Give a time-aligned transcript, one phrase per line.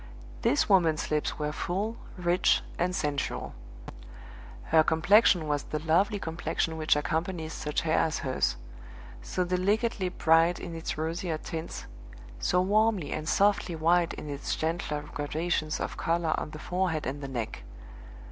[0.41, 3.53] This woman's lips were full, rich, and sensual.
[4.63, 8.57] Her complexion was the lovely complexion which accompanies such hair as hers
[9.21, 11.85] so delicately bright in its rosier tints,
[12.39, 17.21] so warmly and softly white in its gentler gradations of color on the forehead and
[17.21, 17.61] the neck.